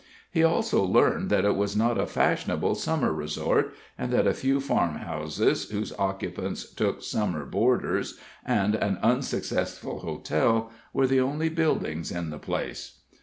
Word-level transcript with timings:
He 0.31 0.43
also 0.43 0.83
learned 0.83 1.29
that 1.29 1.45
it 1.45 1.55
was 1.55 1.75
not 1.77 1.99
a 1.99 2.07
fashionable 2.07 2.73
Summer 2.73 3.13
resort, 3.13 3.75
and 3.99 4.11
that 4.11 4.25
a 4.25 4.33
few 4.33 4.59
farmhouses 4.59 5.69
(whose 5.69 5.93
occupants 5.93 6.67
took 6.73 7.03
Summer 7.03 7.45
boarders) 7.45 8.17
and 8.43 8.73
an 8.73 8.97
unsuccessful 9.03 9.99
hotel 9.99 10.71
were 10.91 11.05
the 11.05 11.21
only 11.21 11.49
buildings 11.49 12.11
in 12.11 12.31
the 12.31 12.39
place. 12.39 13.01